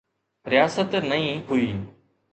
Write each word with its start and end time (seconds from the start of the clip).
رياست 0.51 0.91
نئين 1.09 1.39
هئي. 1.49 1.69